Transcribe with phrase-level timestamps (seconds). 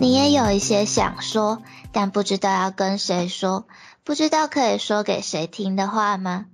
[0.00, 1.60] 你也有一些想说，
[1.90, 3.66] 但不知道要跟谁说，
[4.04, 6.46] 不知道可以说给谁听的话吗？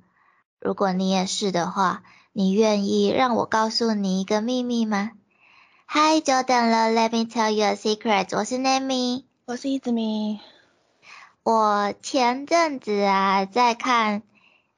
[0.58, 5.10] 如果你也是的话，你愿意让我告诉你一个秘密吗？
[5.84, 8.34] 嗨，久等了，Let me tell you a secret。
[8.34, 10.40] 我是 Nami，我是一子米。
[11.42, 14.22] 我前阵子啊，在看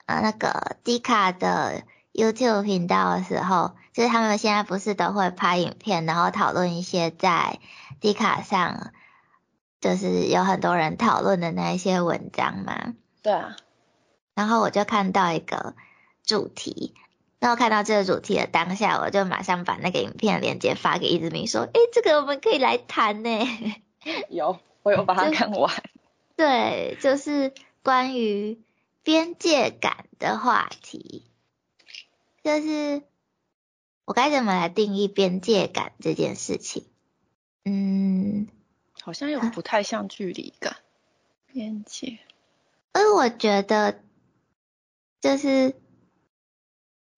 [0.07, 7.61] 啊那个迪卡的 YouTube 频道的时候，就是他们现在不是都会拍影片，然后讨论一些在
[8.01, 8.93] 迪卡上，
[9.81, 12.95] 就是有很多人讨论的那一些文章嘛。
[13.23, 13.57] 对啊。
[14.35, 15.75] 然后我就看到一个
[16.23, 16.95] 主题，
[17.39, 23.31] 那我看到这个主题的当下，我就马上把那个影片链接发给一志明说：“诶，这个我们可以来谈呢。”
[24.29, 25.73] 有，我有把它看完。
[26.37, 28.61] 对，就是关于
[29.03, 31.25] 边界感的话题，
[32.45, 33.03] 就是
[34.05, 36.85] 我该怎么来定义边界感这件事情？
[37.69, 38.47] 嗯，
[39.03, 40.77] 好像又不太像距离感，
[41.53, 42.21] 边界。
[42.93, 44.01] 而我觉得，
[45.21, 45.75] 就是，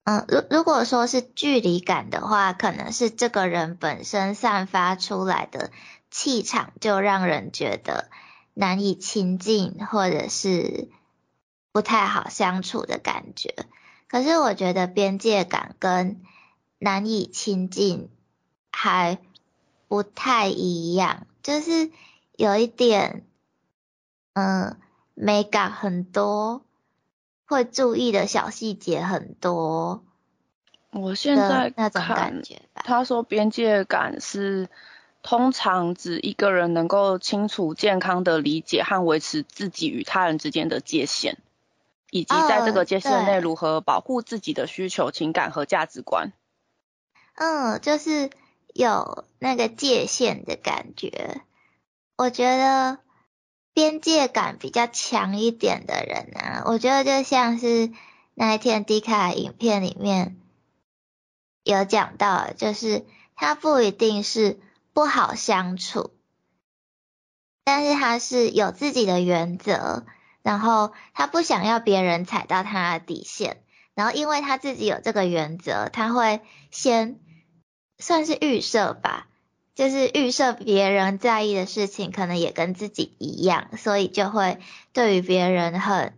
[0.05, 5.71] 嗯，如如果说是距离感的话，可能是这个人本身散发出来的
[6.11, 8.09] 气场就让人觉得
[8.55, 10.89] 难以亲近，或者是
[11.73, 13.55] 不太好相处的感觉。
[14.09, 16.23] 可是我觉得边界感跟
[16.79, 18.09] 难以亲近
[18.73, 19.19] 还。
[19.89, 21.91] 不太一样，就是
[22.37, 23.25] 有一点，
[24.35, 24.77] 嗯，
[25.15, 26.63] 美感很多，
[27.47, 30.05] 会注意的小细节很多。
[30.91, 32.83] 我现在那种感觉吧。
[32.85, 34.69] 他说边界感是
[35.23, 41.39] 通常指一个人能够清楚、健康的理解和维持自己与他人之间的界限，
[42.11, 46.33] 以及在这个界限内如何保护自己的需求、情感和价值观。
[47.37, 48.29] 嗯，就是。
[48.79, 51.41] 有那个界限的感觉，
[52.17, 53.01] 我觉得
[53.75, 57.91] 边界感比较强一点的人呢，我觉得就像是
[58.35, 60.37] 那一天迪卡影片里面
[61.65, 64.61] 有讲到，就是他不一定是
[64.93, 66.13] 不好相处，
[67.65, 70.07] 但是他是有自己的原则，
[70.43, 73.61] 然后他不想要别人踩到他的底线，
[73.95, 77.19] 然后因为他自己有这个原则，他会先。
[77.99, 79.27] 算是预设吧，
[79.75, 84.61] 就是预设别人在意的事情可能也跟自己一样，所以就会
[84.93, 86.15] 对于别人很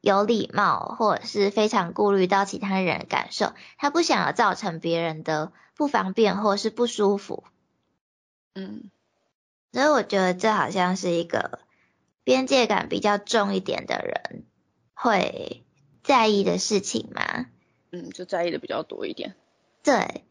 [0.00, 7.44] 有礼貌，或者是非常顾虑到其他人的感受，他不想要造成别人的不方便或是不舒服。
[8.54, 8.90] 嗯，
[9.72, 11.60] 所以我觉得这好像是一个
[12.22, 14.44] 边界感比较重一点的人
[14.92, 15.64] 会
[16.02, 17.46] 在意的事情嘛。
[17.90, 19.34] 嗯，就在意的比较多一点。
[19.82, 20.24] 对。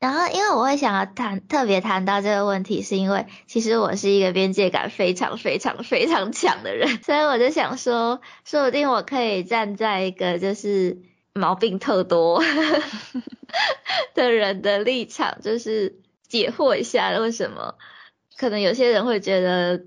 [0.00, 10.98] 然后，因为我会想要谈特别谈到这个问题，是因为其实我是一个边界感非常非常非常强的人， 所以我就想说，说不定我可以站在一个就是
[11.32, 12.40] 毛病特多
[14.14, 15.98] 的人的立场，就是
[16.28, 17.74] 解惑一下为什么
[18.36, 19.78] 可能有些人会觉得，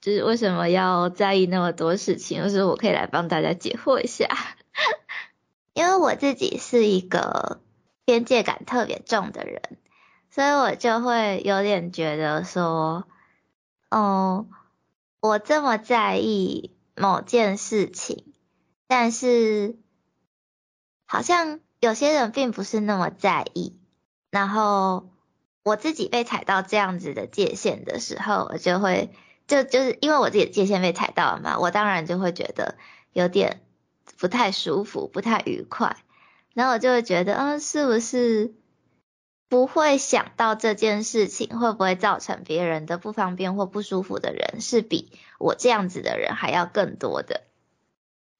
[0.00, 4.26] 就是为什么要在意那么多事情，就是我可以来帮大家解惑一下，
[5.74, 7.60] 因为我自己是一个。
[8.04, 9.62] 边界感特别重的人，
[10.30, 13.06] 所以我就会有点觉得说，
[13.90, 14.46] 哦，
[15.20, 18.32] 我这么在意某件事情，
[18.86, 19.78] 但是
[21.06, 23.76] 好像有些人并不是那么在意。
[24.30, 25.10] 然后
[25.64, 29.12] 我自己被踩到这样子的界限的时候，我就会
[29.48, 32.76] 就就是因为我自己的界限被踩到了嘛，我当然就会觉得
[33.12, 33.60] 有点
[34.18, 35.96] 不太舒服，不太愉快。
[36.54, 38.52] 然后我就会觉得，嗯，是不是
[39.48, 47.42] 不会想到这件事情会不会造成别人的不方便或不舒服的人，是比我这样子的人还要更多的？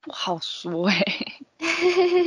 [0.03, 1.05] 不好说哎，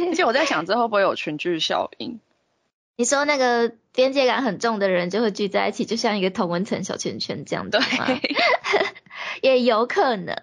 [0.09, 2.19] 而且我在想，这会不会有群聚效应？
[2.95, 8.07] 你说那个边界感很重的人就会聚在一起，就像一个同温层小圈圈这样对吗？
[9.41, 10.38] 也有可能，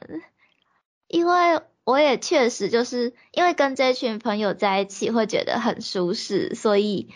[1.09, 1.63] 因为。
[1.91, 7.13] 我也确实就是因为跟这群朋友在一起会觉得很舒适，所以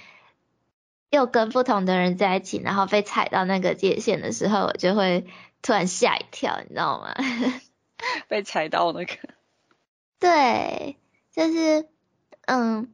[1.11, 5.27] 又跟不同的人在一起，然后被踩到那个界限的时候，我就会
[5.63, 7.15] 突然吓一跳，你知道吗？
[8.27, 9.15] 被踩到那个？
[10.19, 10.97] 对，
[11.31, 11.89] 就是
[12.47, 12.93] 嗯，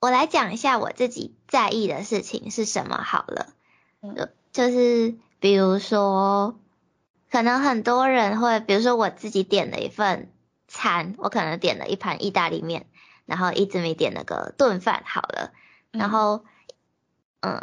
[0.00, 3.54] 我来讲一下我自己在意的事情是什么好了，
[4.02, 6.58] 就就是比如说。
[7.30, 10.32] 可能很多人会，比如说我自己点了一份
[10.68, 12.86] 餐，我可能点了一盘意大利面，
[13.24, 15.52] 然后一直没点那个炖饭好了，
[15.90, 16.44] 然后，
[17.40, 17.60] 嗯，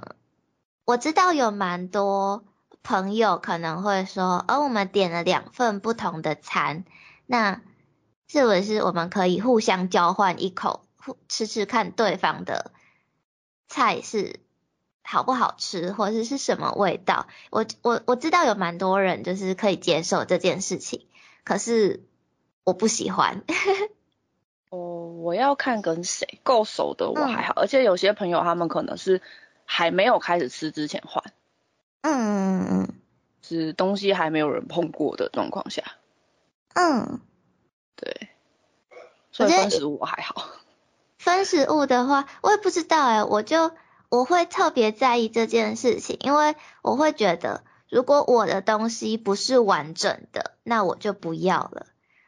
[0.86, 2.44] 我知道有蛮多
[2.84, 6.84] 朋友可能会说，哦，我们点了两份不同的餐，
[7.26, 7.62] 那
[8.28, 10.86] 是不是我们可以互相交换一口，
[11.30, 12.72] 吃吃看对方的
[13.68, 14.42] 菜是
[15.04, 17.28] 好不好吃，或者是什么味道？
[17.52, 21.06] 我我我知道有蛮多人就是可以接受这件事情，
[21.44, 22.04] 可是
[22.64, 23.44] 我不喜欢。
[24.72, 29.22] 哦，我要看跟谁够熟的我还好，而且有些朋友他们可能是
[29.66, 31.24] 还没有开始吃之前换。
[32.02, 32.94] 嗯嗯嗯，
[33.44, 35.84] 是东西还没有人碰过的状况下。
[36.74, 37.20] 嗯，
[37.96, 38.30] 对，
[39.32, 40.48] 所以分食物还好。
[41.20, 43.72] 分食物的话，我也不知道哎，我就
[44.14, 51.88] 我会特别在意这件事情，因为我会觉得，如果我的东西不是完整的，那我就不要了。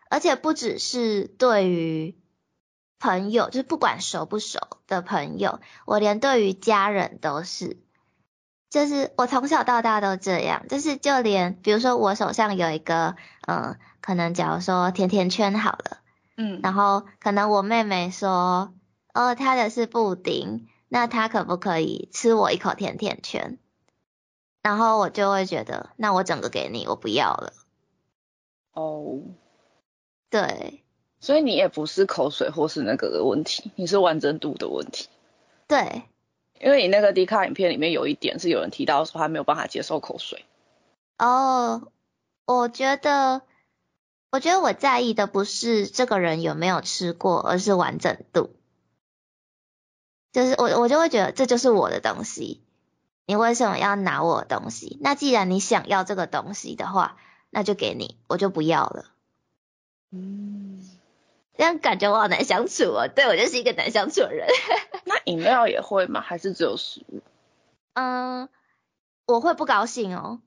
[0.09, 2.17] 而且不只是对于
[2.97, 7.77] 朋友，就是不管熟不熟的朋友，我连对于家人都是。
[8.71, 13.15] 就是我从小到大都这样，就是就连比如说我手上有一个，
[13.47, 15.97] 嗯，可能假如说甜甜圈好了，
[16.35, 18.73] 嗯，然后可能我妹妹说，
[19.13, 23.57] 哦，她的是布丁，那他可不可以吃我一口甜甜圈？
[24.61, 27.53] 然后我就会觉得，那我整个给你，我不要了。
[28.73, 29.21] 哦，
[30.29, 30.83] 对，
[31.19, 35.07] 所以你也不是口水或是那个的问题，你是完整度的问题。
[35.67, 36.03] 对。
[36.57, 40.45] 因为你那个迪卡影片里面有一点是有人提到说他没有办法接受口水。
[41.19, 41.91] 哦，
[42.45, 43.41] 我觉得，
[44.31, 48.55] 我觉得我在意的不是这个人有没有吃过，而是完整度。
[50.35, 52.61] 就是我我就会觉得这就是我的东西，
[53.25, 54.97] 你为什么要拿我的东西？
[54.99, 57.15] 那既然你想要这个东西的话，
[57.49, 59.05] 那就给你，我就不要了。
[60.11, 60.85] 嗯。
[61.57, 64.45] 这样感觉我好难相处哦，对我就是一个难相处的人。
[65.05, 66.19] 那饮料也会吗？
[66.19, 67.21] 还是只有食物？
[67.95, 68.49] 嗯，
[69.25, 70.41] 我会不高兴哦，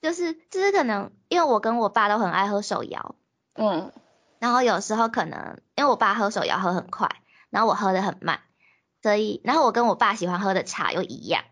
[0.00, 3.14] 就是就是可能因为我跟我爸都很爱喝手摇，
[3.52, 3.92] 嗯，
[4.38, 7.10] 然后有时候可能因为我爸喝手摇喝很快，
[7.50, 8.40] 然后我喝的很慢，
[9.04, 11.44] 所以然后我跟我爸喜欢喝的茶又一样，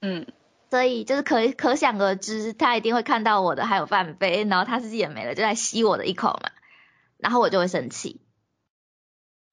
[0.00, 0.28] 嗯，
[0.70, 6.52] 所以就是可可想而知，他一定会看到我的还有半杯，然后他自己也没了，就在吸我的一口嘛，
[7.16, 8.20] 然后我就会生气。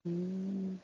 [0.03, 0.79] 嗯，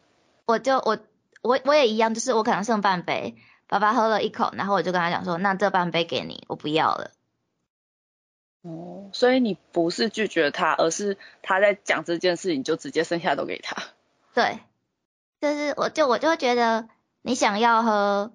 [0.48, 0.98] 我就我
[1.44, 3.36] 我我也一样，就是我可能剩半杯，
[3.68, 7.12] 爸爸喝了一口，然后我就跟他讲说，那这半杯给你，我不要了。
[8.64, 13.76] 哦，所以你不是拒绝他，而是他在讲这件事，你就直接剩下都给他。
[14.34, 14.58] 对，
[15.44, 16.88] 就是我就我就会觉得
[17.22, 18.32] 你想要喝，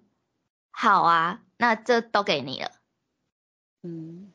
[0.71, 2.71] 好啊，那这都给你了。
[3.83, 4.31] 嗯，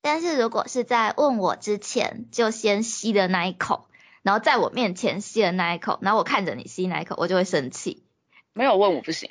[0.00, 3.86] 但是如果是在问我之前就先吸的那一口。
[4.22, 8.02] 然后在我面前吸的那一口，然后我看着你吸那一口，我就会生气。
[8.54, 9.30] 没有问我不行，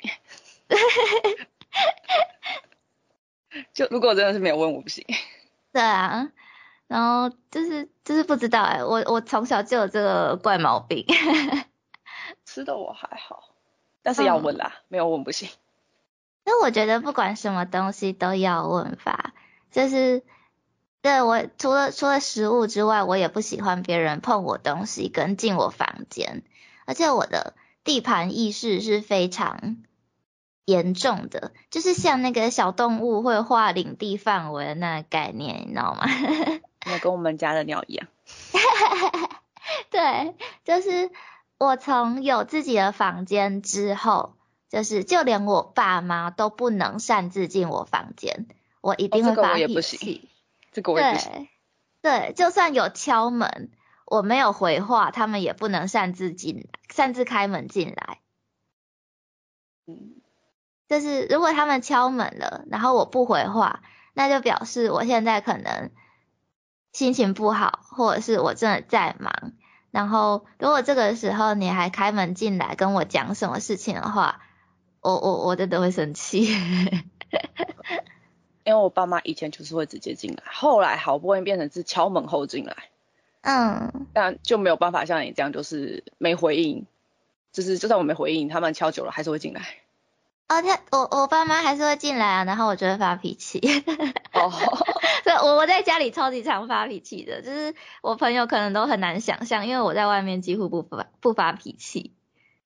[3.74, 5.04] 就如果真的是没有问我不行。
[5.72, 6.30] 对啊，
[6.86, 11.04] 然后就是就是不知道哎，我我从小就有这个怪毛病。
[12.58, 13.50] 吃的我还好，
[14.02, 15.48] 但是要问啦，没有问不行。
[16.44, 19.32] 那我觉得不管什么东西都要问吧，
[19.70, 20.24] 就是。
[21.00, 26.42] 对我除了除了食物之外，我也不喜欢别人碰我东西跟进我房间，
[26.86, 27.54] 而且我的
[27.84, 29.76] 地盘意识是非常
[30.64, 36.04] 严重的，就是像那个小动物会画领地范围的那个概念，你知道吗？
[36.84, 38.08] 那跟我们家的鸟一样。
[39.90, 41.12] 对，就是
[41.58, 44.36] 我从有自己的房间之后，
[44.68, 48.46] 就是就连我爸妈都不能擅自进我房间，
[48.80, 50.28] 我一定会发脾气。
[50.72, 51.48] 对
[52.00, 53.72] 对，就算有敲门，
[54.06, 58.20] 我没有回话，他们也不能擅自进，擅自开门进来。
[59.86, 60.20] 嗯，
[60.88, 63.82] 就是如果他们敲门了，然后我不回话，
[64.14, 65.90] 那就表示我现在可能
[66.92, 69.54] 心情不好，或者是我真的在忙。
[69.90, 74.40] 然后如果这个时候你还开门进来跟我讲什么事情的话，
[75.00, 76.46] 我我我真的会生气。
[78.64, 82.76] 因为我爸妈以前就是会直接进来，后来好不容易变成是敲门后进来，
[83.40, 86.84] 嗯，但就没有办法像你这样，就是没回应，
[87.50, 89.62] 就是就算我没回应，他们敲久了还是会进来。
[90.48, 93.60] 哦，他我我爸妈还是会进来啊，然后我就会发脾气。
[94.32, 94.52] 哦，
[95.24, 102.12] 对，我我在家里超级常发脾气的，就是我朋友可能都很难想象，因为我在外面几乎不发不发脾气，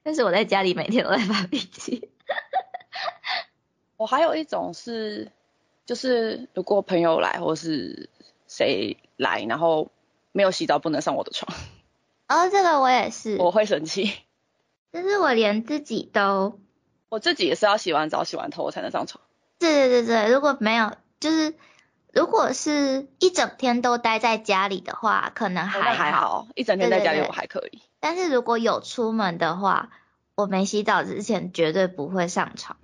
[0.02, 2.10] 但是我在家里每天都在发脾气。
[3.96, 5.30] 我还有一种是。
[5.84, 8.08] 就是如果朋友来或是
[8.46, 9.90] 谁来，然后
[10.30, 11.52] 没有洗澡不能上我的床。
[12.28, 13.36] 哦，这个我也是。
[13.38, 14.14] 我会生气。
[14.92, 16.60] 就是我连自己都，
[17.12, 19.22] 我自己也是要洗完澡洗完头我才能上床。
[19.58, 21.54] 对对对对，如果没有就是
[22.10, 27.82] 如果是一整天都待在家里的话，可能还还好，一整天在家里我还可以。
[28.00, 29.90] 但是如果有出门的话，
[30.34, 32.78] 我没洗澡之前绝对不会上床。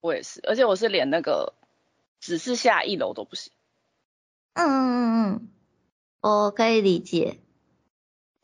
[0.00, 1.54] 我也是，而且我是连那个
[2.20, 3.52] 只是下一楼都不行。
[4.52, 5.48] 嗯嗯嗯，
[6.20, 7.38] 我可以理解。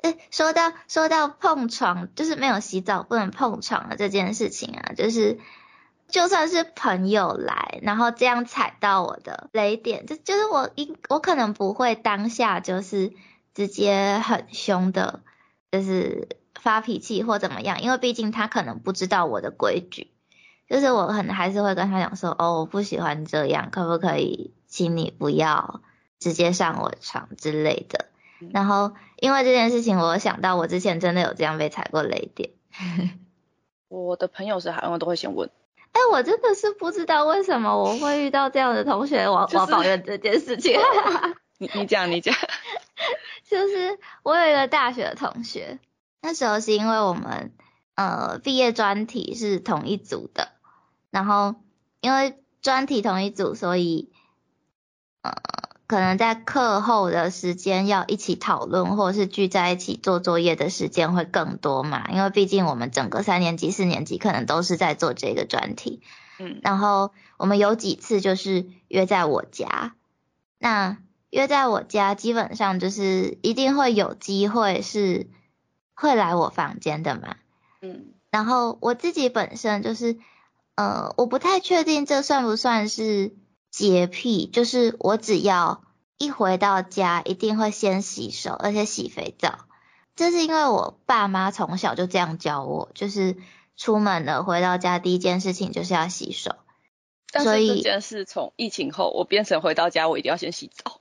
[0.03, 5.39] 诶，说到说到碰床，就是没有洗澡不能碰床的这件事情啊，就是
[6.09, 13.13] 就算是朋友来，然后这样踩到我的雷点，就就是我应我可能不会当下就是
[13.55, 15.21] 直接很凶的，
[15.71, 16.29] 就是
[16.61, 20.11] 发脾气或怎么样，因为毕竟他可能不知道我的规矩，
[20.69, 25.81] 就是我可能还是会跟他讲说，哦，我不喜欢这样，可不可以请你不要。
[26.23, 28.10] 直接上我床之类的，
[28.53, 32.51] 然后因为这件事情，我想到我之前真的有这样被踩过雷点。
[33.89, 35.51] 我的朋友是好像都会先问，
[35.93, 40.79] 哎，我真的是不知道为什么我会遇到这样的同学，我我抱怨这件事情。
[41.59, 42.35] 你你讲你讲，
[43.45, 45.79] 就是我有一个大学的同学，
[46.23, 47.53] 那时候是因为我们
[47.97, 50.53] 呃毕业专题是同一组的，
[51.11, 51.57] 然后
[52.01, 54.13] 因为专题同一组，所以
[55.23, 55.60] 呃。
[55.91, 62.09] 可能在课后的时间要一起讨论，或者是聚在一起做作业的时间会更多嘛？
[62.13, 66.01] 因为毕竟我们整个三年级、四年级可能都是在做这个专题。
[66.39, 69.97] 嗯，然后我们有几次就是约在我家，
[70.61, 75.27] 那约在我家基本上就是一定会有机会是
[75.95, 77.35] 会来我房间的嘛。
[77.83, 80.21] 嗯，然后我自己本身就是，
[80.77, 83.35] 呃，我不太确定这算不算是。
[83.71, 85.83] 洁癖就是我只要
[86.19, 89.61] 一回到家，一定会先洗手，而且洗肥皂。
[90.17, 93.37] 这是因为我爸妈从小就这样教我，就是
[93.77, 96.57] 出门了回到家第一件事情就是要洗手。
[97.33, 101.01] 所以这件事从疫情后，我变成回到家我一定要先洗澡。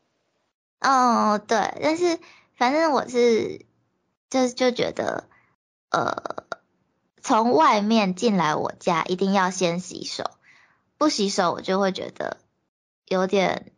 [0.80, 2.20] 哦，对，但是
[2.56, 3.66] 反正我是
[4.30, 5.28] 就就觉得，
[5.90, 6.46] 呃，
[7.22, 10.30] 从外面进来我家一定要先洗手，
[10.98, 12.38] 不洗手我就会觉得。
[13.10, 13.74] 有点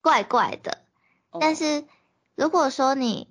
[0.00, 0.78] 怪怪的，
[1.40, 1.84] 但是
[2.34, 3.28] 如果说你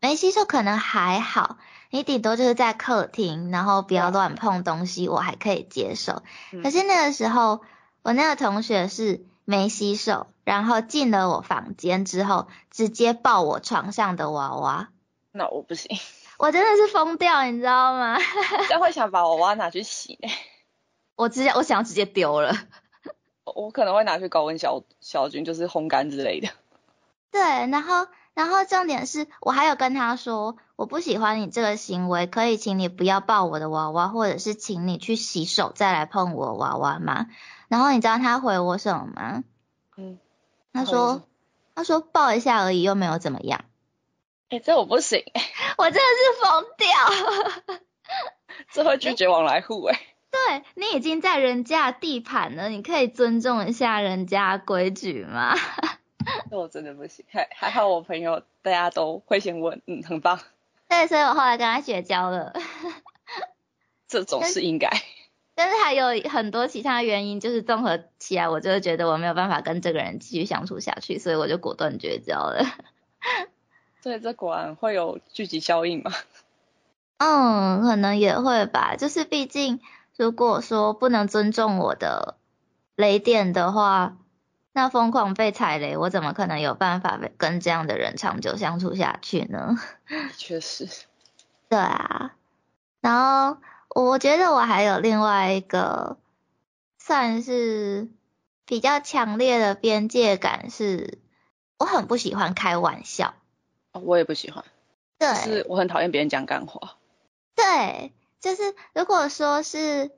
[0.00, 1.58] 没洗手，可能还好，
[1.90, 6.22] 你顶多就是在客厅，然后不要乱碰东西，我还可以接受。
[6.62, 7.60] 可是那个时候，
[8.02, 14.88] 我那个同学是没洗手，然后进了我房间之后，直接抱我床上的娃娃。
[15.32, 15.98] 那我不行，
[16.38, 18.18] 我真的是疯掉，你知道吗？
[18.70, 20.18] 他会想把娃娃拿去洗
[21.16, 22.56] 我直接我想要直接丢了。
[23.44, 26.48] 我可能会拿去高温消消菌，就是烘干之类的。
[27.32, 37.28] 对，然后然后重点是我还有跟他说，我不喜欢你这个行为，可以请你不要抱我的娃娃，或者是请你去洗手再来碰我娃娃吗？
[37.68, 39.44] 然后你知道他回我什么吗？
[39.96, 40.18] 嗯，
[40.72, 41.22] 他说
[41.74, 43.64] 他说抱一下而已，又没有怎么样。
[44.48, 45.22] 哎，这我不行，
[45.78, 47.78] 我真的是疯掉。
[48.72, 50.00] 这会拒绝往来户哎。
[50.30, 55.54] 对你已经在人家地盘了，你可以尊重一下人家规矩吗？
[56.50, 60.38] 那我真的不行，还还好我朋友大家都会先问，嗯，很棒。
[60.88, 62.52] 对，所以我后来跟他绝交了。
[64.06, 64.88] 这种是应该。
[65.54, 72.64] 但是还有很多其他原因，就是综合起来，我就会觉得我没有办法跟这个人继续相处下去，所以我就果断绝交了。
[74.02, 76.12] 所以这果然会有聚集效应吗？
[77.18, 79.80] 嗯，可能也会吧，就是毕竟。
[80.20, 82.36] 如果说不能尊重我的
[82.94, 84.18] 雷点的话，
[84.70, 89.78] 那疯狂被踩雷，我怎么可能有办法跟这样的人长久相处下去呢？
[90.36, 90.86] 确实。
[91.70, 92.34] 对啊，
[93.00, 93.16] 然
[93.54, 96.18] 后我觉得我还有另外一个
[96.98, 98.10] 算是
[98.66, 101.18] 比较强烈的边界感，是
[101.78, 103.32] 我很不喜欢开玩笑。
[103.92, 104.66] 我也不喜欢。
[105.18, 105.34] 对。
[105.34, 106.98] 是我很讨厌别人讲干话。
[107.54, 108.12] 对。
[108.40, 108.62] 就是
[108.94, 110.10] 如果说是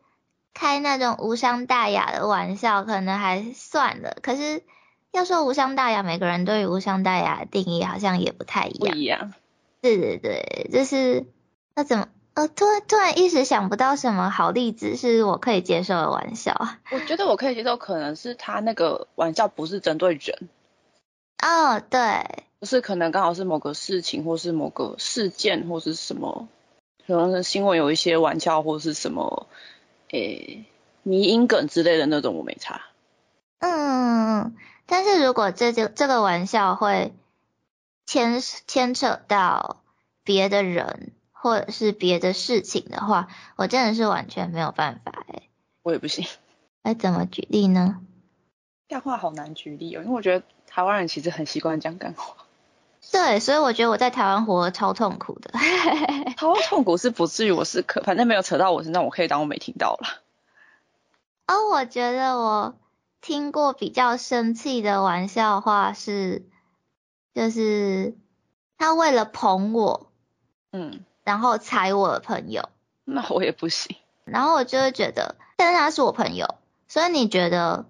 [0.55, 4.17] 开那种无伤大雅的玩笑，可能还算了。
[4.23, 4.62] 可是
[5.11, 8.95] 要说无伤大雅，每个人对于无伤大雅的定义好像也不太一样。
[8.95, 9.35] 不一样。
[9.81, 11.26] 对对对，就是
[11.75, 16.55] 那怎么呃突然突然一时想不到什么好例子是我可以接受的玩笑。
[16.91, 20.49] 我觉得我可以接受，可能是他那个玩笑不是针对人。
[21.43, 22.45] 哦，对。
[22.61, 26.47] 就是可能刚好是某个事情，或是某个事件，或是什么。
[27.07, 29.49] 可能是新闻有一些玩笑或是什么，
[30.11, 30.65] 诶，
[31.03, 32.83] 迷因梗之类的那种，我没查。
[33.59, 34.57] 嗯，
[34.87, 37.13] 但是如果这就这个玩笑会
[38.07, 39.83] 牵牵扯到
[40.25, 45.49] 别的人或者是别的事情的话，我真的是完全没有办法诶。
[45.83, 46.27] 我也不行。
[46.83, 48.01] 哎，怎么举例呢？
[48.89, 52.37] 干话好难举例哦，因为我觉得台湾人其实很习惯讲干话。
[53.12, 55.52] 对，所以我觉得我在台湾活超痛苦的。
[56.38, 60.23] 超痛苦是不至于，我是可反正没有扯到我身上，我可以当我没听到了。
[61.47, 62.75] 哦，我觉得我
[63.21, 66.47] 听过比较生气的玩笑话是，
[67.35, 68.16] 就是
[68.78, 70.11] 他为了捧我，
[70.73, 72.71] 嗯，然后踩我的朋友，
[73.04, 73.95] 那我也不行。
[74.25, 76.54] 然后我就会觉得，但是他是我朋友，
[76.88, 77.85] 所以你觉得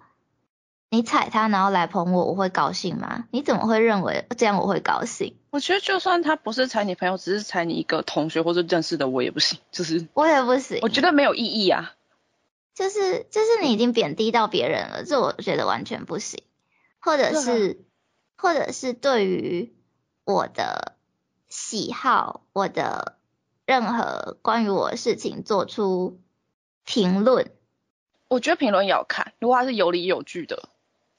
[0.93, 3.25] 你踩他然后来捧我，我会高兴吗？
[3.31, 5.35] 你怎么会认为这样我会高兴？
[5.49, 10.81] 我觉得就算他不是踩你朋友，只是踩你一个同学或者认识的，我也不行，就是我也不行。
[10.83, 11.95] 我觉得没有意义啊。
[12.75, 16.43] 就是就是你已经贬低到别人了，这我觉得完全不行。
[17.01, 17.87] 或者是
[18.37, 19.73] 或者是对于
[20.25, 20.93] 我的
[21.49, 23.17] 喜好，我的
[23.65, 26.21] 任何关于我的事情做出
[26.85, 27.51] 评论，
[28.29, 30.69] 我觉得评论也要看，如果他是有理有据的，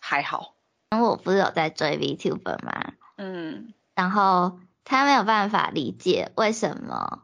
[0.03, 0.55] 还好。
[0.91, 2.93] 因为我不是有在追 VTuber 吗？
[3.17, 3.74] 嗯。
[3.95, 7.24] 然后他没有办法理解为什么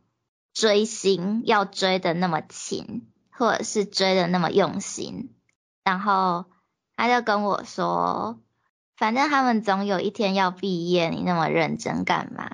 [0.54, 3.06] 追星要追的那么勤。
[3.32, 5.34] 或者是追的那么用心，
[5.86, 6.44] 然后
[6.98, 8.38] 他就跟我说，
[8.98, 12.52] 反正他们总有一天要毕业，你那么认真干嘛？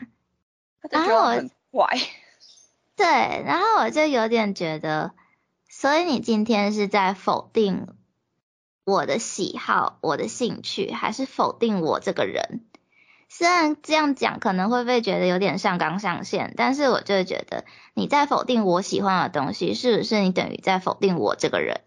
[0.92, 1.98] 然后我怪，
[2.96, 5.14] 对，然后我就有点觉得，
[5.68, 7.88] 所以你今天是在否定
[8.86, 12.62] 我的喜好、我的兴趣，还是否定我这个人？
[13.28, 17.66] 虽然这样讲可能会被觉得有点上纲上线，但是我就觉得
[17.96, 21.82] 你在否定我喜欢的东西，是不是你等于在否定我这个人？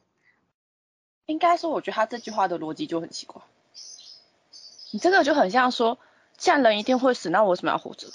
[1.26, 3.40] 应该说，我觉得他这句话的逻辑就很奇怪。
[4.90, 5.98] 你这个就很像说，
[6.36, 8.08] 既然人一定会死，那我为什么要活着？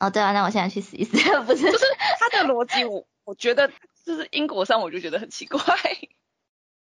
[0.00, 1.12] 哦，对啊，那我现在去死一死，
[1.44, 1.70] 不是？
[1.70, 1.84] 就是
[2.18, 3.70] 他的逻辑，我我觉得
[4.04, 5.60] 就是因果上，我就觉得很奇怪。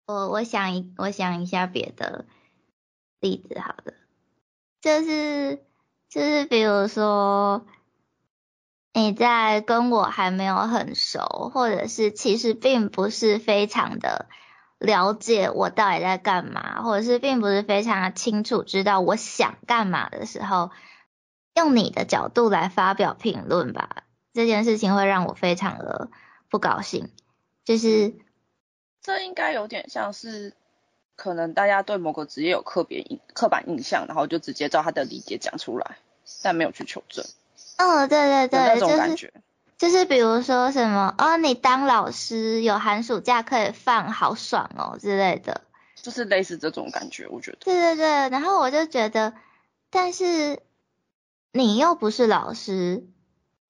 [0.05, 2.25] 我我想一我想一下别的
[3.19, 3.93] 例子，好的。
[4.81, 5.63] 就是
[6.09, 7.65] 就是，比如说
[8.93, 14.27] 你在跟我还没有很熟，或者是其实并不是非常的
[14.77, 20.69] 了解我到底在干嘛，或者是并不是非常的清楚知道我想干嘛的时候，
[21.55, 26.09] 用你的角度来发表评论吧，这件事情会让我非常的
[26.49, 27.09] 不高兴。
[27.63, 28.13] 就是
[29.03, 30.53] 这应该有点像是。
[31.15, 35.97] 可能大家对某个职业有刻别印刻板印象，然后就直接照他的理解讲出来，
[36.41, 37.23] 但没有去求证。
[37.77, 39.31] 嗯，对对对，那种感觉。
[39.77, 45.61] 就是比如说什么，哦，你当老师有寒暑假可以放，好爽哦之类的。
[45.95, 47.57] 就是类似这种感觉，我觉得。
[47.61, 49.35] 对对对，然后我就觉得，
[49.91, 50.63] 但是
[51.51, 53.05] 你又不是老师，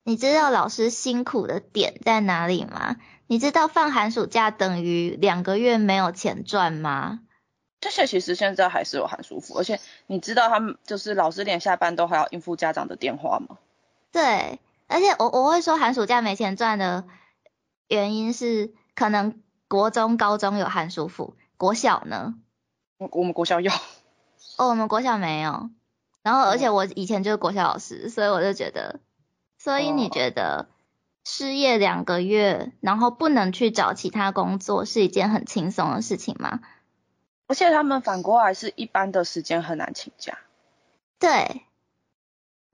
[0.03, 2.95] 你知道老师辛苦的点在哪里吗？
[3.27, 7.21] 你知道放寒暑假等于两个月没有钱赚吗？
[7.81, 13.57] 这些其实现在还是有寒舒服，而且你知道他们就是老师连下班都还要应付家长的电话吗？
[14.11, 17.03] 对，而且我我会说寒暑假没钱赚的
[17.87, 22.35] 原因是可能国中、高中有寒暑服，国小呢？
[22.99, 23.71] 我我们国小有，
[24.57, 25.69] 哦，我们国小没有。
[26.21, 29.01] 然后而且我以前就是国小老师，所以我就觉得，
[29.57, 30.69] 所以你觉得
[31.23, 36.59] 失业两个月，然后不能去找其他工作是一件很轻松的事情吗？
[37.47, 40.37] 而且他们反过来是一般的时间很难请假。
[41.19, 41.63] 对，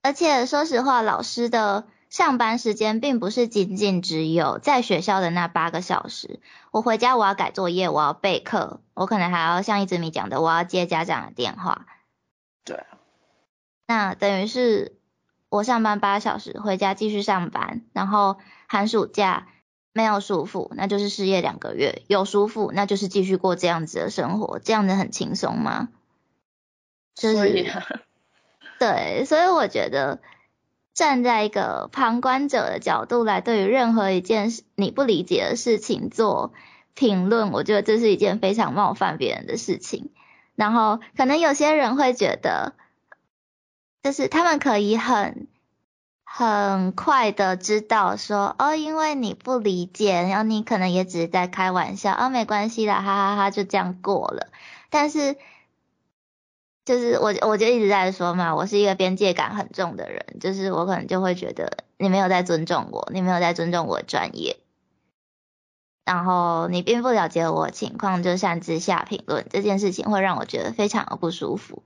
[0.02, 6.40] 而且说实话，老师的上班时间并不是仅仅只有在学校的那八个小时。
[6.72, 11.86] 我回家我要改作业，我要备课，我可能还要像一直米讲的，我要接家长的电话。
[12.64, 12.84] 对。
[13.88, 14.99] 那等于是
[15.50, 19.48] 我上班八小时，回家继续上班，然后寒暑假。
[19.92, 24.60] 没有舒服，那就是失业两个月；有舒服，那就是继续过这样子的生活。
[24.60, 25.90] 这样子很轻松吗？
[27.16, 27.66] 就是，
[28.78, 30.22] 对，所以我觉得
[30.94, 36.54] 站在一个旁观者的角度来对于任何一件你不理解的事情做
[36.94, 40.12] 评论，我觉得这是一件非常冒犯别人的事情。
[40.56, 42.74] 然后可能有些人会觉得，
[44.04, 45.48] 就是他们可以很。
[46.32, 54.50] 很快的知道说哦，因为你不理解，然后你可能也只是在开玩笑，哦，没关系啦，哈哈哈，就这样过了。
[54.92, 55.38] 但是
[56.86, 64.60] 就是我我就一直在说嘛，我是一个边界感很重的人，就是我可能就会觉得你没有在尊重我，你没有在尊重我专业，
[66.06, 71.82] 然后你并不了解我情况就擅自下评论，这件事情会让我觉得非常的不舒服。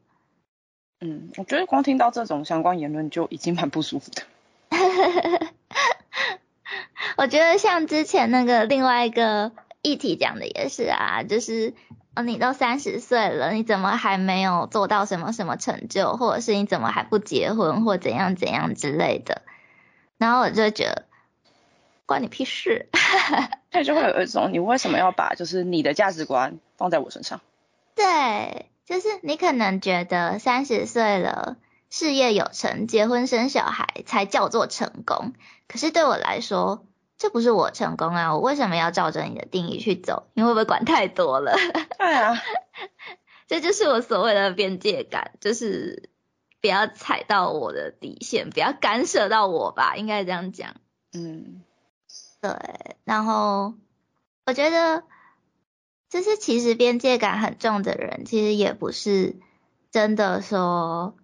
[1.04, 4.24] 嗯，我觉得光听到这种相关言论就已经蛮不舒服的。
[7.18, 11.74] 我觉得像之前那个另外一个议题讲的也是啊，就是
[12.16, 19.42] 哦，你都三十岁了，你怎么还没有做到什么什么成就，或者是你怎么还不结婚，或怎样怎样之类的。
[20.18, 21.04] 然后我就觉得
[22.06, 22.88] 关你屁事，
[23.72, 27.42] 他就会有一种 你为什么要把就是你的价值观放在我身上？
[27.94, 31.58] 对，就是你可能觉得三十岁了，
[31.90, 35.34] 事业有成，结婚生小孩才叫做成功。
[35.68, 36.86] 可是对我来说，
[37.18, 38.36] 这不是我成功啊！
[38.36, 40.28] 我为什么要照着你的定义去走？
[40.34, 41.56] 你会不会管太多了？
[41.98, 42.36] 对啊，
[43.48, 46.10] 这就是我所谓的边界感，就是
[46.60, 50.76] 不要踩到我的底线，不要干涉到我吧，应该这样讲。
[51.14, 51.64] 嗯，
[52.42, 52.52] 对。
[53.06, 53.76] 然后
[54.46, 55.04] 我觉得。
[56.14, 59.36] 就是其实边界感很重的人，其实也不是
[59.90, 61.16] 真的说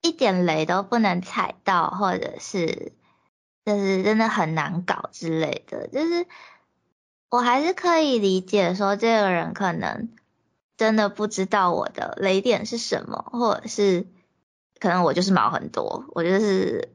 [0.00, 2.94] 一点雷都不能踩到，或者是
[3.66, 5.88] 就是真的很难搞之类的。
[5.88, 6.26] 就是
[7.28, 10.08] 我还是可以理解说，这个人可能
[10.78, 14.06] 真的不知道我的雷点是什么，或者是
[14.80, 16.94] 可能我就是毛很多，我就是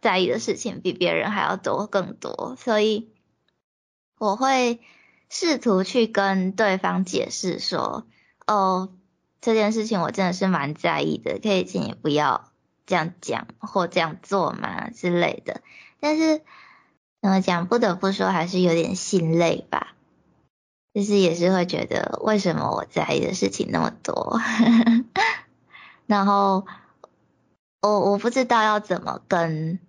[0.00, 3.12] 在意的事情比别人还要多更多，所以
[4.18, 4.80] 我会。
[5.28, 8.06] 试图去跟对方解释说，
[8.46, 8.92] 哦，
[9.40, 12.52] 这件事情我真的是蛮在意的，可以请你不要
[12.86, 15.62] 这样讲或这样做嘛之类的。
[15.98, 16.42] 但是
[17.20, 19.94] 怎么讲，不得不说还是有点心累吧，
[20.94, 24.40] 就是也是会觉得为什么我在意的事情那么多，
[26.06, 26.66] 然后
[27.82, 29.80] 我我不知道要怎么跟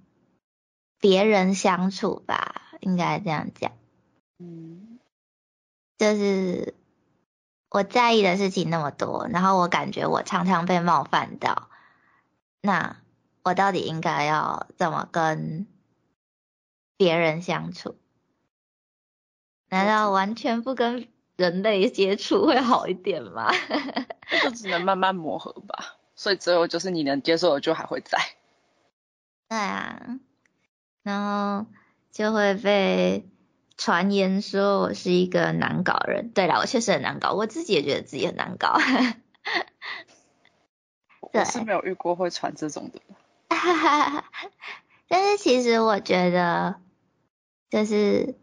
[1.00, 3.72] 别人相处吧，应该这样讲，
[4.40, 4.97] 嗯。
[5.98, 6.76] 就是
[7.70, 11.70] 我在意的事情那么多，然后我感觉我常常被冒犯到，
[12.62, 12.98] 那
[13.44, 15.66] 我到底应该要怎么跟
[16.98, 17.96] 别人相处？
[19.70, 23.52] 难道完全不跟人类接触会好一点吗？
[24.32, 25.98] 那就只能慢慢磨合吧。
[26.16, 28.18] 所以最后就是你能接受的就还会在。
[29.50, 30.20] 对啊，
[31.04, 31.24] 然
[31.64, 31.66] 后
[32.12, 33.30] 就会被。
[33.78, 38.76] 传言说我是一个难搞人，对了，我确实很难搞，我自己也觉得自己很难搞。
[41.22, 43.00] 我是没有遇过会传这种的。
[45.08, 46.82] 但是其实我觉得，
[47.70, 48.36] 就是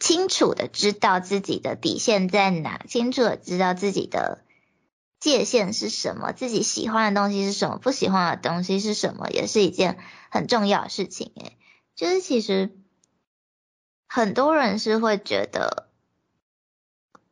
[0.00, 4.42] 清楚的知道自己的底线在哪，清楚的知道自己的
[5.20, 9.98] 界限是什么，自己喜欢的东西是什么，不喜欢的东西是什么，也是一件
[10.30, 11.32] 很重要的事情。
[11.36, 11.58] 诶，
[11.94, 12.78] 就是其实。
[14.14, 15.88] 很多人是会觉得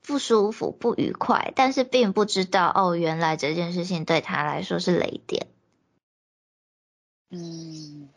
[0.01, 5.49] 不舒服、不愉快，但是并不知道哦，原来这件事情对他来说是雷点。
[7.29, 8.09] 嗯，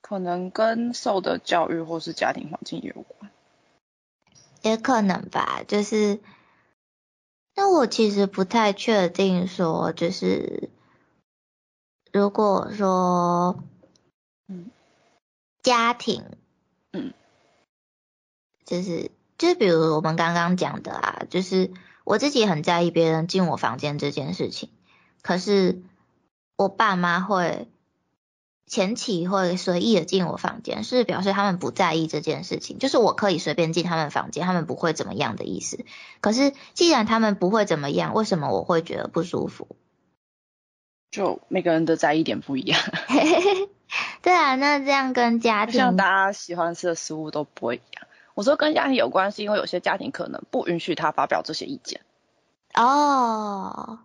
[0.00, 3.32] 可能跟受的教育或是家庭环境有关，
[4.62, 5.64] 也可能吧。
[5.66, 6.20] 就是，
[7.56, 10.70] 那我其实不太确定说，就是
[12.12, 13.64] 如果说，
[14.46, 14.70] 嗯，
[15.64, 16.24] 家庭，
[16.92, 17.12] 嗯。
[18.66, 21.70] 就是，就比如我们刚刚讲的啊，就是
[22.04, 24.68] 我自己很在意别人进我房间这件事情，
[25.22, 25.80] 可是
[26.56, 27.68] 我爸妈会
[28.66, 35.84] 前期会随意的进我房间，是表示他们不在意这件事情，就是我可以随便进他们房间，他们不会怎么样的意思。
[36.20, 39.68] 可是既然他们不会怎么样，为什么我会觉得不舒服？
[41.12, 42.80] 就每个人的在意点不一样。
[44.20, 48.08] 对啊，那这样跟家庭，像大家喜欢吃的食物都不会一样。
[48.36, 52.02] 我说跟家庭有关系，因为有些家庭可能不允许他发表这些意见。
[52.74, 54.00] 哦，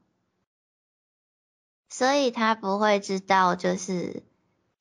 [1.90, 4.24] 所以他不会知道，就是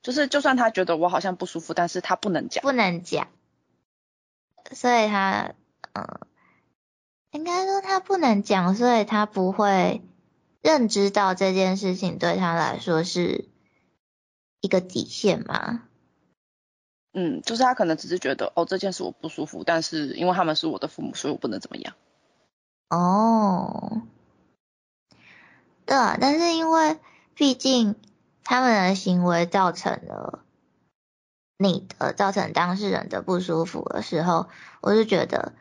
[0.02, 3.26] 就是，就算他觉得我好像不舒服，但是他不能讲，不能讲。
[4.70, 5.54] 所以他，
[5.94, 6.20] 嗯，
[7.32, 10.00] 应该说他不能讲，所以他不会
[10.62, 13.48] 认知到这件事情对他来说是
[14.60, 15.88] 一个底线吗？
[17.12, 21.94] 嗯，就是他可能只是觉得，哦，这件事我不舒服，但是因为他们是我的父母，所以我不能怎么样。
[22.88, 24.02] 哦，
[25.86, 26.98] 对啊，但是因为
[27.34, 27.96] 毕竟
[28.44, 30.44] 他们的行为造成了
[31.58, 34.48] 你的造成当事人的不舒服的时候，
[34.80, 35.52] 我就觉得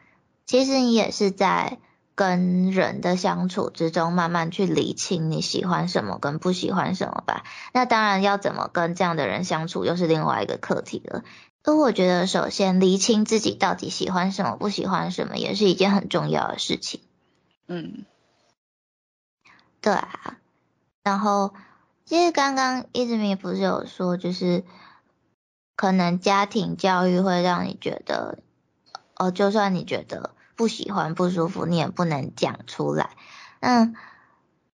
[0.46, 1.80] 其实你也是在。
[2.20, 7.46] 跟人的相处之中，慢慢去理清你喜欢什么跟不喜欢什么吧。
[7.72, 11.24] 那当然要怎么跟这样的人相处，又是另外一个课题了。
[11.64, 17.00] 而我觉得，首先理清自己到底喜欢什么、不喜欢什么，也是一件很重要的事情。
[17.68, 18.04] 嗯，
[19.80, 20.38] 对啊。
[21.04, 21.54] 然后，
[22.04, 24.66] 其实刚刚一直明不是有说，就是
[25.78, 28.40] 可能家庭教育会让你觉得，
[29.16, 30.32] 哦，就算你觉得。
[30.60, 33.12] 不喜欢、不舒服，你也不能讲出来。
[33.62, 33.96] 嗯，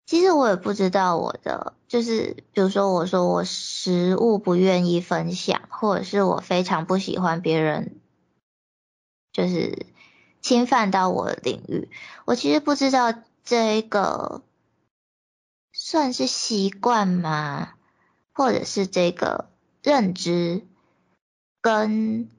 [0.05, 7.99] 其实我也不知道我的，就是比如说我说我食物不愿意分享，或者是我非常不喜欢别人，
[9.33, 9.87] 就是
[10.39, 11.89] 侵犯到我的领域，
[12.25, 14.43] 我其实不知道这个
[15.73, 17.73] 算是习惯吗？
[18.33, 19.49] 或者是这个
[19.81, 20.61] 认知
[21.59, 22.29] 跟。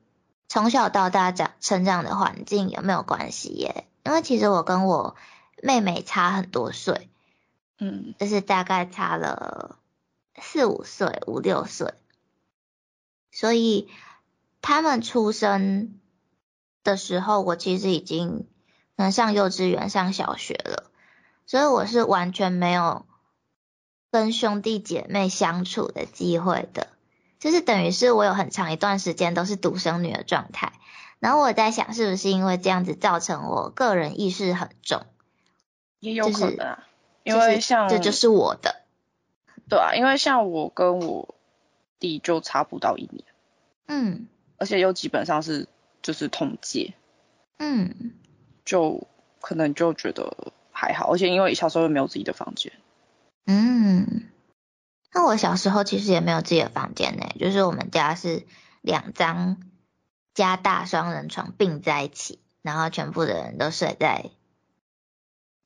[0.53, 3.87] 从小到大长成长的环境有没有关系耶？
[4.05, 5.17] 因为其实我跟我
[5.63, 7.09] 妹妹差很多岁，
[7.79, 9.79] 嗯，就是大概差了
[10.39, 11.95] 四五岁、五六岁，
[13.31, 13.89] 所以
[14.61, 15.99] 他们出生
[16.85, 18.47] 的时候，我其实已经
[18.95, 20.91] 能上幼稚园、上小学了，
[21.47, 23.07] 所以我是完全没有
[24.11, 26.89] 跟兄弟姐妹相处的机会的。
[27.43, 30.75] 就是等于是我有很长一段时间都是独生女的状态，
[31.19, 35.03] 然后我在想是不是因为这样子造成我个人意识很重，
[35.99, 36.87] 也有可能，啊，
[37.25, 38.83] 因为像这就是我的，
[39.69, 41.35] 对啊，因为像我跟我
[41.99, 43.25] 弟就差不到一年，
[43.89, 44.29] 嗯，
[44.59, 45.67] 而且又基本上是
[46.01, 46.95] 就是同届，
[47.59, 48.13] 嗯，
[48.65, 49.09] 就
[49.41, 52.73] 可能就觉得还好，而且因为小时候又没有自己的房间，
[53.47, 54.29] 嗯。
[55.15, 58.47] 那我小时候其实也没有自己的房间呢，就是我们家是
[58.81, 59.63] 两张
[60.33, 64.31] 加大双人床并在一起，然后全部的人都睡在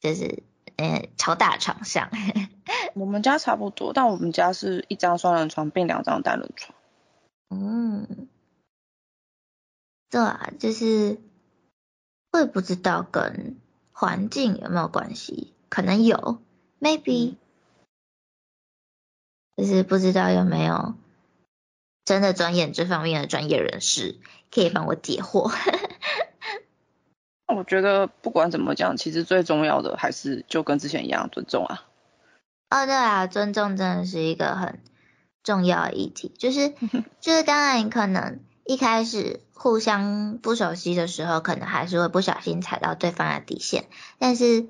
[0.00, 0.42] 就是
[0.76, 2.10] 嗯超大床上。
[2.94, 6.74] 我们家差不多，但我们家是一张双人床并两张单人床。
[7.50, 8.28] 嗯，
[10.10, 11.20] 对啊，就是
[12.32, 13.56] 我也不知道跟
[13.92, 16.42] 环境有没有关系，可能有
[16.80, 17.36] ，maybe。
[19.56, 20.94] 就是不知道有没有
[22.04, 24.18] 真的专业这方面的专业人士
[24.52, 25.50] 可以帮我解惑。
[27.48, 31.84] 我觉得不管怎么讲，其实最重要的还是就跟之前一样尊重啊。
[32.68, 34.78] 哦，对啊，尊重真的是一个很
[35.42, 36.30] 重要的议题。
[36.38, 36.74] 就是
[37.20, 43.86] 就是当然可能一开始互相不熟悉的时候，可能还是会不小心踩到对方的底线。
[44.18, 44.66] 但是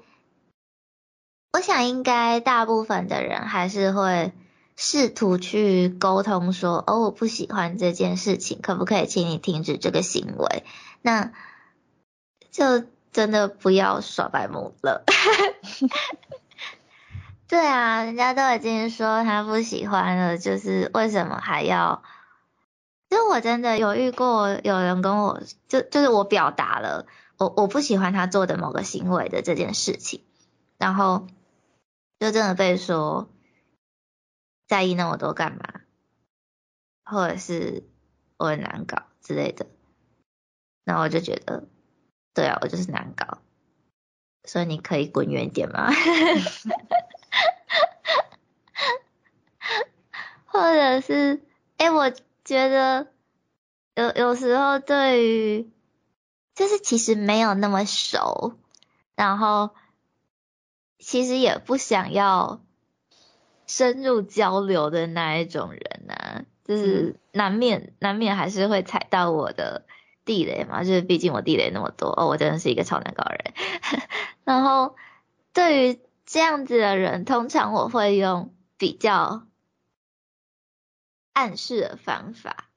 [1.52, 4.32] 我想应该大部分的人还是会。
[4.78, 10.64] 试图去沟通说，哦，我不喜欢这件事情，可不可以请你停止这个行为？
[11.00, 11.32] 那
[12.50, 15.02] 就真的不要耍白目了。
[17.48, 22.02] 对啊，人家都已经说他不喜欢了，就是为什么还要？
[23.08, 27.06] 就我真的有遇过有人跟我，就就是我表达了
[27.38, 30.20] 我我不喜欢他做的某个行为的这件事情，
[30.76, 31.26] 然后
[32.20, 33.30] 就真的被说。
[34.66, 35.80] 在意那么多干嘛？
[37.04, 37.84] 或者是
[38.36, 39.66] 我很难搞之类的，
[40.82, 41.68] 那我就觉得，
[42.34, 43.38] 对啊，我就是难搞，
[44.44, 45.88] 所以你可以滚远点吗？
[50.46, 51.40] 或者是，
[51.76, 52.10] 哎，我
[52.44, 53.12] 觉得
[53.94, 55.70] 有有时候对于，
[56.54, 58.58] 就是其实没有那么熟，
[59.14, 59.74] 然后
[60.98, 62.65] 其实也不想要。
[63.66, 69.84] 深入交流的那一种人呢，就是难免难免还是会踩到我的
[70.24, 73.54] 地雷嘛，就是毕竟我地雷那么多哦，我真的是一个超难搞人。
[74.44, 74.94] 然后
[75.52, 79.46] 对于这样子的人，通常我会用比较
[81.32, 82.68] 暗示的方法，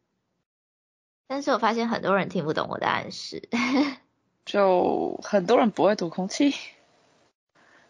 [1.28, 3.48] 但是我发现很多人听不懂我的暗示，
[4.46, 6.56] 就很多人不会读空气。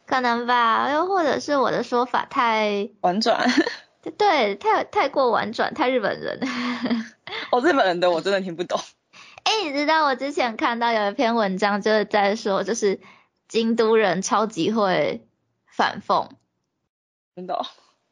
[0.10, 3.48] 可能吧，又或者是我的说法太婉转，
[4.18, 6.40] 对，太太过婉转，太日本人。
[7.52, 8.80] 哦，日本人的我真的听不懂。
[9.44, 13.00] 哎，你知道我之前看到有一篇文章，就是在说，就是
[13.48, 15.28] 京都人超级会
[15.68, 16.28] 反讽。
[17.36, 17.64] 真的？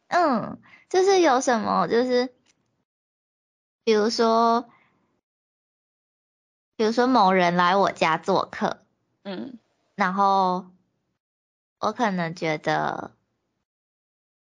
[0.09, 0.59] 嗯，
[0.91, 2.31] 就是有什么，就是
[3.83, 4.69] 比如说，
[6.75, 8.83] 比如说某人来我家做客，
[9.23, 9.57] 嗯，
[9.95, 10.67] 然后。
[11.79, 13.11] 我可能觉得，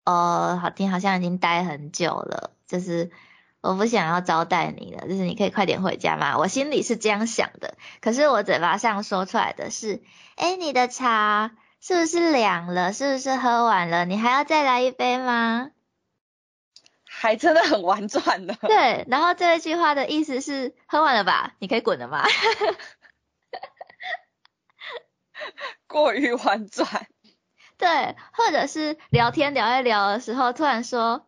[0.04, 3.10] 哦，好听，好像已经待很久了，就是
[3.60, 6.38] 我不想要招待你了，就是你可以快点回家吗？
[6.38, 10.02] 我心里是这样想的，可是我嘴巴上说出来的是，
[10.36, 12.92] 哎，你的茶是不是凉了？
[12.92, 14.04] 是不是喝完了？
[14.04, 15.70] 你还要再来一杯吗？
[17.04, 18.54] 还真的很婉转的。
[18.54, 21.54] 对，然后这一句话的意思是，喝完了吧？
[21.58, 22.24] 你可以滚了吗？
[25.86, 27.06] 过于婉转。
[27.76, 31.26] 对，或者是聊天聊一聊的时候，突然说：“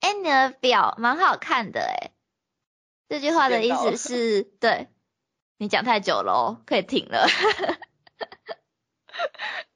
[0.00, 2.10] 哎，你的表蛮好看的，哎。”
[3.08, 4.88] 这句话的意思是，对，
[5.58, 7.26] 你讲太久了，可以停了。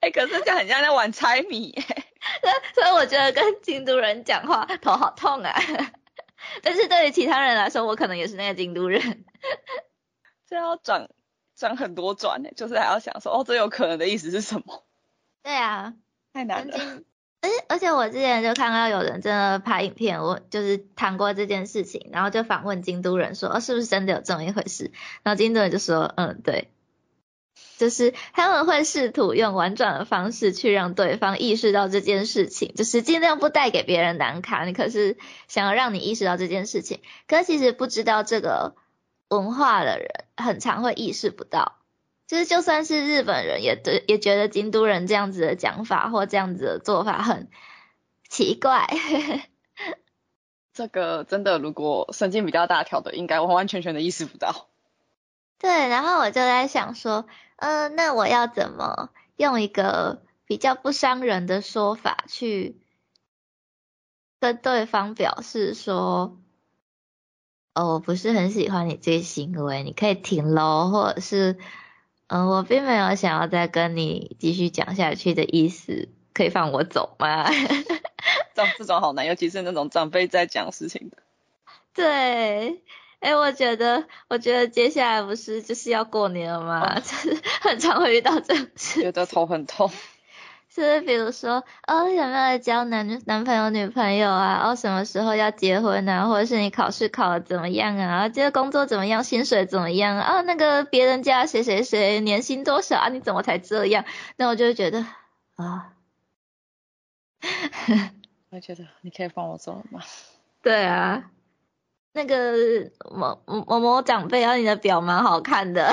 [0.00, 2.04] 哎，可是就很像在玩猜谜 哎。
[2.74, 5.54] 所以我觉得跟京都人讲话头好痛啊。
[6.62, 9.24] 但是对于其他人来说，我可能也是那个京都人。
[10.46, 11.08] 这要转
[11.54, 14.84] 转很多转呢，就是还要想说，哦，这有可能的意思是什么？
[15.42, 15.94] 对啊，
[16.32, 16.76] 太难了。
[17.40, 24.90] 而且而且我之前就看到有人真的拍影片，我就是谈过这件事情，然后就访问京都人说，哦，是不是真的有这么一回事？
[25.22, 26.68] 然后京都人就说，嗯，对，
[27.76, 34.66] 就是他们会试图用婉转的方式去让对方意识到这件事情，就是尽量不带给别人难堪。
[34.66, 38.74] 你可是想要让你意识到这件事情，可其实不知道这个
[39.28, 41.77] 文化的人，很常会意识不到。
[42.28, 47.48] 就是就算是日本人也对也觉得京都人这样子的讲法或这样子的做法很
[48.28, 48.86] 奇怪。
[50.74, 54.68] 这个真的，如果神经比较大条的，应该完完全全的意识不到。
[55.56, 62.76] 对，然后我就在想说，嗯，那我要怎么用一个比较不伤人的说法去
[64.38, 66.38] 跟对方表示说，
[67.72, 71.56] 哦，我不是很喜欢你这个行为，你可以停喽，或者是。
[72.28, 77.48] 嗯，我并没有想要再跟你继续讲下去的意思，可以放我走吗？
[78.54, 81.16] 这这种好难，尤其是那种长辈在讲事情的。
[81.94, 82.82] 对，
[83.20, 86.98] 哎，我觉得，我觉得接下来不是就是要过年了吗？
[87.00, 89.90] 就是很常会遇到这种事，觉得头很痛。
[90.78, 94.62] 就是比如说，哦，有没有交男男朋友、女朋友啊？
[94.64, 96.28] 哦，什么时候要结婚啊？
[96.28, 98.28] 或者是你考试考的怎么样啊？
[98.28, 99.24] 这个工作怎么样？
[99.24, 100.16] 薪水怎么样？
[100.16, 103.08] 啊，那个别人家谁谁谁年薪多少啊？
[103.08, 104.04] 你怎么才这样？
[104.36, 105.04] 那我就会觉得
[105.56, 105.94] 啊，
[108.50, 110.00] 我觉得你可以放我走了吗？
[110.62, 111.28] 对啊，
[112.12, 112.54] 那个
[113.10, 115.92] 某某某长辈啊，你的表蛮好看的，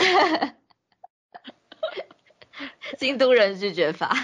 [2.99, 4.15] 京都人拒绝法。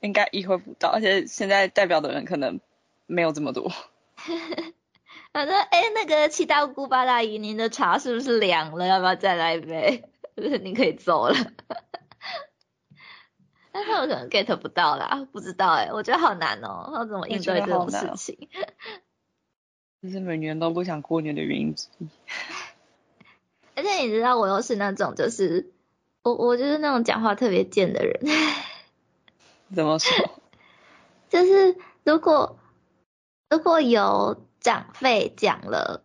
[0.00, 2.60] 应该意会不到，而且现在代表的人可能
[3.06, 3.72] 没有这么多。
[5.32, 8.86] 反正哎，那个七大姑八大姨，您的茶是不是凉了？
[8.86, 10.04] 要不要再来一杯？
[10.62, 11.34] 你可以走了。
[13.72, 18.48] 但是我可能 get 不到啦，不知道哎，我觉得好难哦，要怎么应对这种事情？
[20.00, 22.08] 这是每年都不想过年的原因之一。
[23.74, 25.70] 而且你知道，我又是那种就是
[26.22, 28.20] 我，我就是那种讲话特别贱的人。
[29.74, 30.40] 怎么说？
[31.28, 32.58] 就是如果
[33.50, 36.04] 如果有长辈讲了，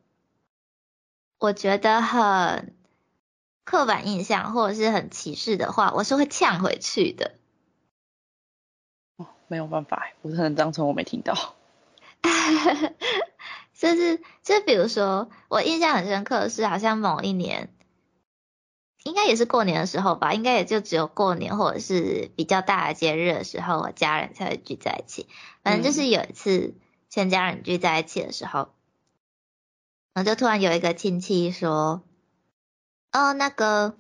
[1.39, 2.75] 我觉得很
[3.63, 7.35] 刻板印象或者是很歧视的话，我是会呛回去的。
[9.17, 11.55] 哦，没有办法，我可能当成我没听到。
[13.73, 17.73] 就是就比如说，我印象很深刻的是，好像某一年。
[19.03, 25.27] 应该也是过年的时候吧，应该也就只有过年或者是比较大的节日的时候，我家人才会聚在一起。
[25.63, 26.75] 反正就是有一次
[27.09, 28.69] 全家人聚在一起的时候，
[30.13, 32.03] 然后就突然有一个亲戚说
[33.11, 33.95] ：“哦，那个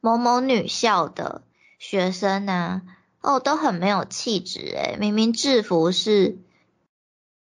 [0.00, 1.42] 某某女校的
[1.78, 2.82] 学生呢，
[3.20, 6.38] 哦，都很没有气质诶，明明制服是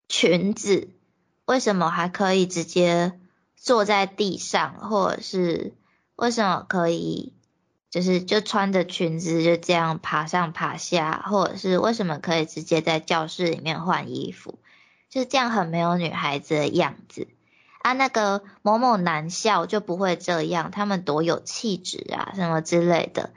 [0.09, 0.91] 裙子，
[1.45, 3.19] 为什么还可以直接？”
[3.63, 5.73] 坐在地上，或者是
[6.17, 7.33] 为什么可以，
[7.91, 14.59] 就是就穿着裙子就这样爬上爬下，或者是为什么可以直接在教室里面换衣服，
[15.09, 17.29] 就是这样很没有女孩子的样子
[17.83, 17.93] 啊。
[17.93, 23.31] 那个某某男校就不会这样，他们多有气质啊，什么之类的。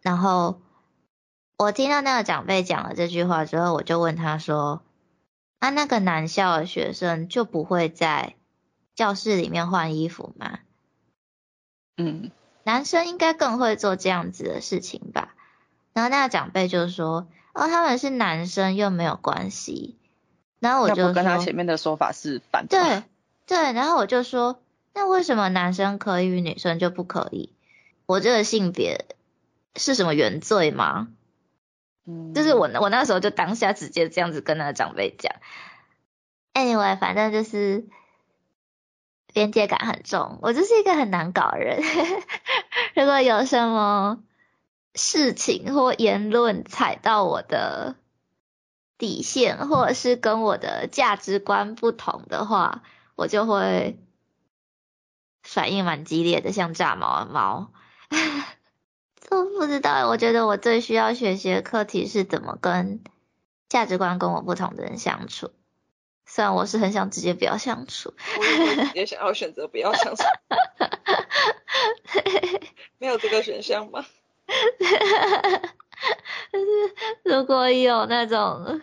[0.00, 0.62] 然后
[1.58, 4.80] 我听到那个长辈讲了这句话之后，我就问他说
[5.60, 8.36] ：“啊，那个男校的学生就不会在？”
[9.00, 10.58] 教室里面换衣服吗？
[11.96, 12.30] 嗯，
[12.64, 15.34] 男生应该更会做这样子的事情吧。
[15.94, 19.96] 然后那个长辈就说：“哦，他们是男生又没有关系。”
[20.60, 23.02] 然后我就跟他前面的说法是反对
[23.46, 24.60] 对，然后我就说
[24.92, 27.54] ：“那为什么男生可以，女生就不可以？
[28.04, 29.06] 我这个性别
[29.76, 31.08] 是什么原罪吗？”
[32.04, 35.36] 嗯，就是我我那时候就当下直接这样子跟那个长辈讲。
[36.52, 37.88] Anyway，反正就是。
[39.32, 41.82] 边界感很重，我就是一个很难搞的人。
[42.94, 44.18] 如果有什么
[44.94, 47.96] 事情或言论踩到我的
[48.98, 52.82] 底线，或者是跟我的价值观不同的话，
[53.16, 53.98] 我就会
[55.42, 57.72] 反应蛮激烈的，像炸毛的猫。
[59.28, 63.00] 都不知道，我觉得我最需要学习的课题是怎么跟
[63.68, 65.52] 价值观跟我不同的人相处。
[66.32, 68.44] 虽然我是很想直接不要相处，我
[68.94, 70.22] 也想要选择不要相处。
[72.98, 74.06] 没有这个选项吗？
[76.52, 78.80] 但 是如果有那种，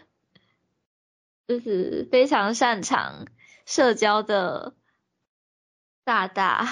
[1.47, 3.27] 就是非常擅长
[3.65, 4.73] 社交的
[6.03, 6.67] 大大，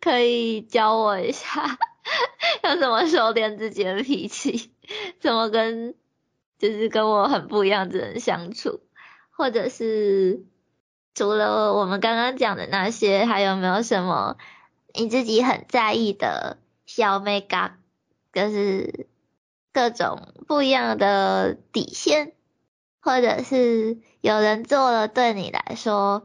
[0.00, 1.76] 可以教我一下，
[2.62, 4.72] 要怎么收敛自己的脾气，
[5.18, 5.96] 怎么跟
[6.58, 8.80] 就是跟我很不一样的人相处，
[9.32, 10.44] 或者是
[11.14, 14.36] 除了我们刚刚讲的那些，还有没有什么
[14.94, 17.72] 你自己很在意的小 make
[18.32, 19.08] 就是
[19.72, 22.32] 各种不一样的底线，
[23.00, 26.24] 或者是有人做了对你来说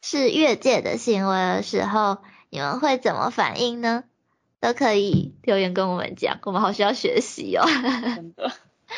[0.00, 2.18] 是越界的行为的时候，
[2.50, 4.04] 你们会怎么反应呢？
[4.60, 7.66] 都可以留言跟我们讲，我们好需要学习哦。
[7.66, 8.50] 真的。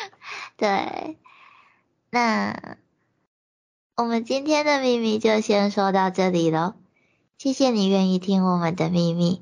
[0.55, 1.17] 对，
[2.09, 2.77] 那
[3.99, 6.75] 我们今天的秘密就先说到这里喽。
[7.39, 9.41] 谢谢你愿意听我们的秘密，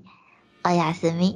[0.62, 1.36] 欧雅思密。